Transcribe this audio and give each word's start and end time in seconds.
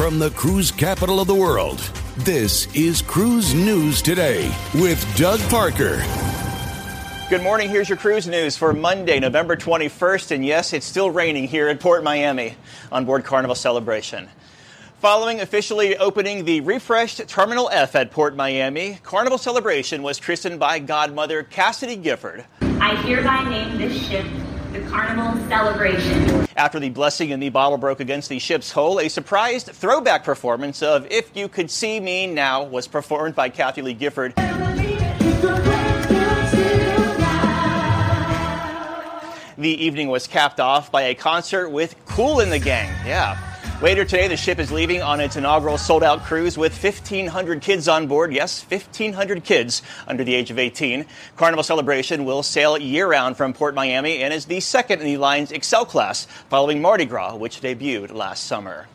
From 0.00 0.18
the 0.18 0.30
cruise 0.30 0.70
capital 0.70 1.20
of 1.20 1.26
the 1.26 1.34
world, 1.34 1.78
this 2.16 2.74
is 2.74 3.02
Cruise 3.02 3.52
News 3.52 4.00
Today 4.00 4.50
with 4.76 4.98
Doug 5.14 5.38
Parker. 5.50 6.02
Good 7.28 7.42
morning. 7.42 7.68
Here's 7.68 7.86
your 7.86 7.98
cruise 7.98 8.26
news 8.26 8.56
for 8.56 8.72
Monday, 8.72 9.20
November 9.20 9.56
21st. 9.56 10.30
And 10.30 10.46
yes, 10.46 10.72
it's 10.72 10.86
still 10.86 11.10
raining 11.10 11.48
here 11.48 11.68
at 11.68 11.80
Port 11.80 12.02
Miami 12.02 12.54
on 12.90 13.04
board 13.04 13.24
Carnival 13.24 13.54
Celebration. 13.54 14.30
Following 15.00 15.42
officially 15.42 15.98
opening 15.98 16.46
the 16.46 16.62
refreshed 16.62 17.28
Terminal 17.28 17.68
F 17.70 17.94
at 17.94 18.10
Port 18.10 18.34
Miami, 18.34 19.00
Carnival 19.02 19.36
Celebration 19.36 20.02
was 20.02 20.18
christened 20.18 20.58
by 20.58 20.78
Godmother 20.78 21.42
Cassidy 21.42 21.96
Gifford. 21.96 22.46
I 22.62 22.96
hereby 23.02 23.46
name 23.50 23.76
this 23.76 24.02
ship 24.08 24.24
the 24.80 24.90
Carnival 24.90 25.48
Celebration. 25.48 26.46
After 26.56 26.78
the 26.80 26.90
blessing 26.90 27.32
and 27.32 27.42
the 27.42 27.48
bottle 27.48 27.78
broke 27.78 28.00
against 28.00 28.28
the 28.28 28.38
ship's 28.38 28.72
hull, 28.72 29.00
a 29.00 29.08
surprised 29.08 29.68
throwback 29.68 30.24
performance 30.24 30.82
of 30.82 31.06
If 31.10 31.34
You 31.36 31.48
Could 31.48 31.70
See 31.70 32.00
Me 32.00 32.26
Now 32.26 32.62
was 32.64 32.86
performed 32.86 33.34
by 33.34 33.48
Kathie 33.48 33.82
Lee 33.82 33.94
Gifford. 33.94 34.34
The 39.56 39.84
evening 39.84 40.08
was 40.08 40.26
capped 40.26 40.58
off 40.58 40.90
by 40.90 41.02
a 41.02 41.14
concert 41.14 41.68
with 41.68 41.94
Kool 42.06 42.36
& 42.36 42.38
the 42.38 42.58
Gang. 42.58 42.88
Yeah. 43.06 43.49
Later 43.82 44.04
today, 44.04 44.28
the 44.28 44.36
ship 44.36 44.58
is 44.58 44.70
leaving 44.70 45.00
on 45.00 45.20
its 45.20 45.36
inaugural 45.36 45.78
sold 45.78 46.04
out 46.04 46.22
cruise 46.24 46.58
with 46.58 46.72
1,500 46.84 47.62
kids 47.62 47.88
on 47.88 48.08
board. 48.08 48.30
Yes, 48.30 48.62
1,500 48.68 49.42
kids 49.42 49.80
under 50.06 50.22
the 50.22 50.34
age 50.34 50.50
of 50.50 50.58
18. 50.58 51.06
Carnival 51.38 51.62
Celebration 51.62 52.26
will 52.26 52.42
sail 52.42 52.76
year 52.76 53.08
round 53.08 53.38
from 53.38 53.54
Port 53.54 53.74
Miami 53.74 54.22
and 54.22 54.34
is 54.34 54.44
the 54.44 54.60
second 54.60 55.00
in 55.00 55.06
the 55.06 55.16
line's 55.16 55.50
Excel 55.50 55.86
class, 55.86 56.26
following 56.50 56.82
Mardi 56.82 57.06
Gras, 57.06 57.36
which 57.36 57.62
debuted 57.62 58.12
last 58.12 58.44
summer 58.44 58.86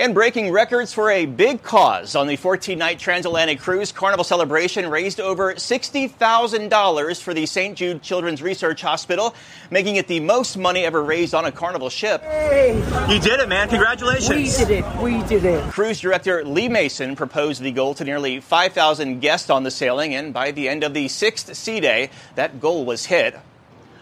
and 0.00 0.14
breaking 0.14 0.50
records 0.50 0.94
for 0.94 1.10
a 1.10 1.26
big 1.26 1.62
cause. 1.62 2.16
On 2.16 2.26
the 2.26 2.36
14 2.36 2.78
night 2.78 2.98
transatlantic 2.98 3.60
cruise, 3.60 3.92
Carnival 3.92 4.24
Celebration 4.24 4.88
raised 4.88 5.20
over 5.20 5.52
$60,000 5.52 7.20
for 7.20 7.34
the 7.34 7.44
St. 7.44 7.76
Jude 7.76 8.00
Children's 8.00 8.40
Research 8.40 8.80
Hospital, 8.80 9.34
making 9.70 9.96
it 9.96 10.08
the 10.08 10.20
most 10.20 10.56
money 10.56 10.86
ever 10.86 11.02
raised 11.02 11.34
on 11.34 11.44
a 11.44 11.52
Carnival 11.52 11.90
ship. 11.90 12.22
Hey. 12.22 12.74
You 13.12 13.20
did 13.20 13.40
it, 13.40 13.48
man. 13.50 13.68
Congratulations. 13.68 14.58
We 14.58 14.64
did 14.64 14.70
it. 14.70 15.02
We 15.02 15.22
did 15.24 15.44
it. 15.44 15.70
Cruise 15.70 16.00
director 16.00 16.46
Lee 16.46 16.70
Mason 16.70 17.14
proposed 17.14 17.60
the 17.60 17.70
goal 17.70 17.92
to 17.94 18.04
nearly 18.04 18.40
5,000 18.40 19.20
guests 19.20 19.50
on 19.50 19.64
the 19.64 19.70
sailing, 19.70 20.14
and 20.14 20.32
by 20.32 20.50
the 20.50 20.66
end 20.70 20.82
of 20.82 20.94
the 20.94 21.08
sixth 21.08 21.54
sea 21.54 21.78
day, 21.78 22.08
that 22.36 22.58
goal 22.58 22.86
was 22.86 23.04
hit. 23.04 23.38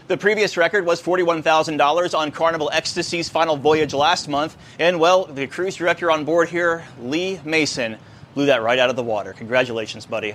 The 0.08 0.16
previous 0.16 0.56
record 0.56 0.86
was 0.86 1.02
$41,000 1.02 2.18
on 2.18 2.30
Carnival 2.30 2.70
Ecstasy's 2.72 3.28
final 3.28 3.58
voyage 3.58 3.92
last 3.92 4.26
month. 4.26 4.56
And, 4.78 4.98
well, 4.98 5.26
the 5.26 5.46
cruise 5.46 5.76
director 5.76 6.10
on 6.10 6.24
board 6.24 6.48
here, 6.48 6.82
Lee 6.98 7.38
Mason, 7.44 7.98
blew 8.32 8.46
that 8.46 8.62
right 8.62 8.78
out 8.78 8.88
of 8.88 8.96
the 8.96 9.02
water. 9.02 9.34
Congratulations, 9.34 10.06
buddy. 10.06 10.34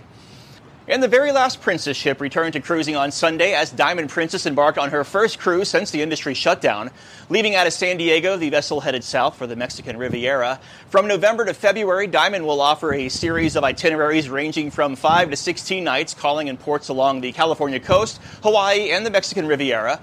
And 0.86 1.02
the 1.02 1.08
very 1.08 1.32
last 1.32 1.62
Princess 1.62 1.96
ship 1.96 2.20
returned 2.20 2.52
to 2.54 2.60
cruising 2.60 2.98
on 2.98 3.14
Sunday 3.14 3.54
as 3.54 3.72
Diamond 3.72 4.10
Princess 4.10 4.46
embarked 4.46 4.78
on 4.78 4.90
her 4.90 5.06
first 5.06 5.40
cruise 5.40 5.70
since 5.70 5.92
the 5.92 6.02
industry 6.02 6.34
shutdown. 6.34 6.92
Leaving 7.30 7.56
out 7.56 7.66
of 7.66 7.72
San 7.72 7.96
Diego, 7.96 8.36
the 8.36 8.50
vessel 8.50 8.82
headed 8.82 9.02
south 9.02 9.38
for 9.38 9.48
the 9.48 9.56
Mexican 9.56 9.96
Riviera. 9.96 10.60
From 10.90 11.08
November 11.08 11.46
to 11.46 11.54
February, 11.54 12.08
Diamond 12.08 12.46
will 12.46 12.60
offer 12.60 12.94
a 12.94 13.08
series 13.08 13.56
of 13.56 13.64
itineraries 13.64 14.28
ranging 14.28 14.72
from 14.72 14.98
5 14.98 15.30
to 15.30 15.38
16 15.38 15.86
nights, 15.86 16.14
calling 16.14 16.50
in 16.50 16.58
ports 16.58 16.90
along 16.90 17.22
the 17.22 17.32
California 17.32 17.80
coast, 17.80 18.20
Hawaii, 18.44 18.92
and 18.92 19.06
the 19.06 19.10
Mexican 19.10 19.48
Riviera. 19.48 20.02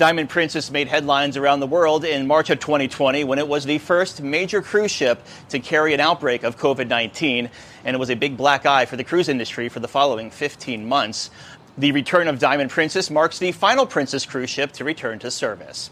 Diamond 0.00 0.30
Princess 0.30 0.70
made 0.70 0.88
headlines 0.88 1.36
around 1.36 1.60
the 1.60 1.66
world 1.66 2.06
in 2.06 2.26
March 2.26 2.48
of 2.48 2.58
2020 2.58 3.22
when 3.24 3.38
it 3.38 3.46
was 3.46 3.66
the 3.66 3.76
first 3.76 4.22
major 4.22 4.62
cruise 4.62 4.90
ship 4.90 5.22
to 5.50 5.58
carry 5.58 5.92
an 5.92 6.00
outbreak 6.00 6.42
of 6.42 6.56
COVID 6.56 6.88
19, 6.88 7.50
and 7.84 7.94
it 7.94 7.98
was 7.98 8.08
a 8.08 8.16
big 8.16 8.34
black 8.34 8.64
eye 8.64 8.86
for 8.86 8.96
the 8.96 9.04
cruise 9.04 9.28
industry 9.28 9.68
for 9.68 9.78
the 9.78 9.88
following 9.88 10.30
15 10.30 10.88
months. 10.88 11.30
The 11.76 11.92
return 11.92 12.28
of 12.28 12.38
Diamond 12.38 12.70
Princess 12.70 13.10
marks 13.10 13.38
the 13.38 13.52
final 13.52 13.84
Princess 13.84 14.24
cruise 14.24 14.48
ship 14.48 14.72
to 14.72 14.84
return 14.84 15.18
to 15.18 15.30
service. 15.30 15.90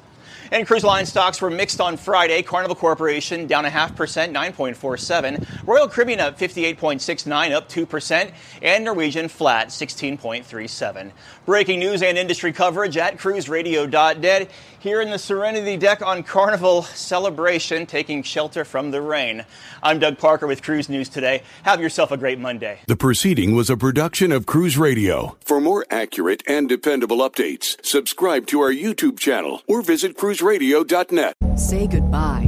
And 0.50 0.66
cruise 0.66 0.84
line 0.84 1.06
stocks 1.06 1.40
were 1.40 1.50
mixed 1.50 1.80
on 1.80 1.96
Friday. 1.96 2.42
Carnival 2.42 2.76
Corporation 2.76 3.46
down 3.46 3.64
a 3.64 3.70
half 3.70 3.96
percent, 3.96 4.34
9.47. 4.34 5.66
Royal 5.66 5.88
Caribbean 5.88 6.20
up 6.20 6.38
58.69, 6.38 7.52
up 7.52 7.68
2%. 7.68 8.32
And 8.62 8.84
Norwegian 8.84 9.28
flat, 9.28 9.68
16.37. 9.68 11.12
Breaking 11.46 11.78
news 11.78 12.02
and 12.02 12.18
industry 12.18 12.52
coverage 12.52 12.96
at 12.96 13.18
cruiseradio.net. 13.18 14.50
Here 14.80 15.00
in 15.00 15.10
the 15.10 15.18
Serenity 15.18 15.76
deck 15.76 16.02
on 16.02 16.22
Carnival 16.22 16.82
Celebration, 16.84 17.84
taking 17.84 18.22
shelter 18.22 18.64
from 18.64 18.92
the 18.92 19.02
rain. 19.02 19.44
I'm 19.82 19.98
Doug 19.98 20.18
Parker 20.18 20.46
with 20.46 20.62
Cruise 20.62 20.88
News 20.88 21.08
Today. 21.08 21.42
Have 21.64 21.80
yourself 21.80 22.12
a 22.12 22.16
great 22.16 22.38
Monday. 22.38 22.78
The 22.86 22.94
proceeding 22.94 23.56
was 23.56 23.70
a 23.70 23.76
production 23.76 24.30
of 24.30 24.46
Cruise 24.46 24.78
Radio. 24.78 25.36
For 25.44 25.60
more 25.60 25.84
accurate 25.90 26.44
and 26.46 26.68
dependable 26.68 27.18
updates, 27.18 27.76
subscribe 27.84 28.46
to 28.48 28.60
our 28.60 28.72
YouTube 28.72 29.18
channel 29.18 29.62
or 29.66 29.82
visit 29.82 30.16
cruiseradio.net. 30.18 31.32
Say 31.56 31.86
goodbye 31.86 32.47